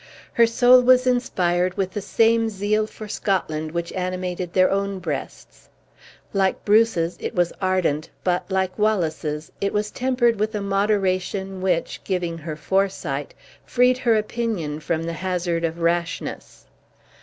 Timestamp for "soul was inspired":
0.47-1.77